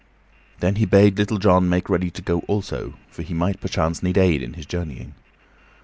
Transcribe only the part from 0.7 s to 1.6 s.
he bade Little